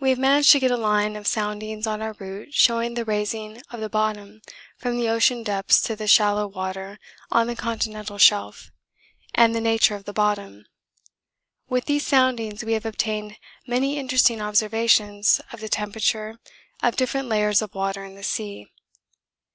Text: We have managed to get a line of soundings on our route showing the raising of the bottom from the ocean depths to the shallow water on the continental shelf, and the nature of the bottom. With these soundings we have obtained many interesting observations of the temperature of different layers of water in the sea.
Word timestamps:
We 0.00 0.10
have 0.10 0.18
managed 0.18 0.52
to 0.52 0.60
get 0.60 0.70
a 0.70 0.76
line 0.76 1.16
of 1.16 1.26
soundings 1.26 1.86
on 1.86 2.02
our 2.02 2.12
route 2.12 2.52
showing 2.52 2.92
the 2.92 3.06
raising 3.06 3.62
of 3.70 3.80
the 3.80 3.88
bottom 3.88 4.42
from 4.76 4.98
the 4.98 5.08
ocean 5.08 5.42
depths 5.42 5.80
to 5.84 5.96
the 5.96 6.06
shallow 6.06 6.46
water 6.46 6.98
on 7.30 7.46
the 7.46 7.56
continental 7.56 8.18
shelf, 8.18 8.70
and 9.34 9.54
the 9.54 9.62
nature 9.62 9.94
of 9.94 10.04
the 10.04 10.12
bottom. 10.12 10.66
With 11.70 11.86
these 11.86 12.06
soundings 12.06 12.62
we 12.62 12.74
have 12.74 12.84
obtained 12.84 13.38
many 13.66 13.96
interesting 13.96 14.42
observations 14.42 15.40
of 15.54 15.60
the 15.62 15.70
temperature 15.70 16.38
of 16.82 16.96
different 16.96 17.28
layers 17.28 17.62
of 17.62 17.74
water 17.74 18.04
in 18.04 18.14
the 18.14 18.22
sea. 18.22 18.66